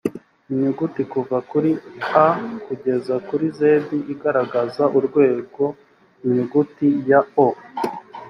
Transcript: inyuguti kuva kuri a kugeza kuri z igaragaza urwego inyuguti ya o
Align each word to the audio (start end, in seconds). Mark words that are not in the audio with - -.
inyuguti 0.51 1.01
kuva 1.13 1.37
kuri 1.49 1.71
a 2.25 2.29
kugeza 2.65 3.15
kuri 3.27 3.45
z 3.57 3.59
igaragaza 4.13 4.83
urwego 4.97 5.63
inyuguti 6.25 6.87
ya 7.09 7.19
o 7.45 7.47